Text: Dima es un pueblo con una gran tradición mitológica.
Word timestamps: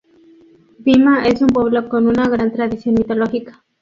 Dima 0.79 1.27
es 1.27 1.41
un 1.43 1.49
pueblo 1.49 1.87
con 1.87 2.07
una 2.07 2.27
gran 2.27 2.51
tradición 2.51 2.95
mitológica. 2.95 3.63